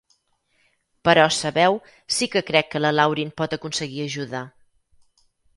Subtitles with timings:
[1.09, 1.77] Però, sabeu,
[2.17, 4.45] sí que crec que la Lauryn pot aconseguir ajuda.